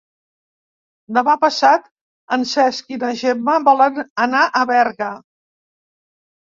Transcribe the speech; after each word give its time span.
Demà 1.17 1.35
passat 1.43 1.85
en 2.39 2.47
Cesc 2.55 2.91
i 2.97 2.99
na 3.05 3.13
Gemma 3.23 3.59
volen 3.71 4.05
anar 4.27 4.43
a 4.63 4.67
Berga. 4.75 5.13